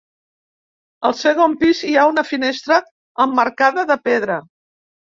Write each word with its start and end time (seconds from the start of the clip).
Al 1.09 1.15
segon 1.19 1.53
pis 1.61 1.83
hi 1.91 1.95
ha 1.97 2.07
una 2.15 2.25
finestra 2.31 2.83
emmarcada 3.29 3.89
de 3.95 4.03
pedra. 4.11 4.43